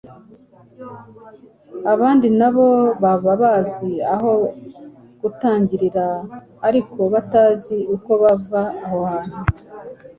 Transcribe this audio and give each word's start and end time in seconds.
Abandi 1.93 2.27
na 2.39 2.49
bo 2.55 2.67
baba 3.01 3.33
bazi 3.41 3.91
aho 4.13 4.33
gutangirira 5.21 6.05
ariko 6.67 6.99
batazi 7.13 7.77
uko 7.95 8.11
bava 8.23 8.61
aho 8.85 8.99
hantu 9.11 9.41